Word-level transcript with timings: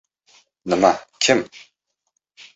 —Nima 0.73 0.91
kim? 1.19 1.39